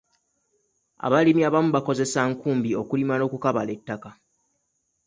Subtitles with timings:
[1.05, 4.09] Abalimi abamu bakozesa nkumbi okulima n'okukabala ettaka.